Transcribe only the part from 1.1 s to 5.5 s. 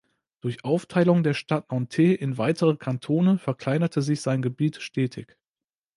der Stadt Nantes in weitere Kantone verkleinerte sich sein Gebiet stetig.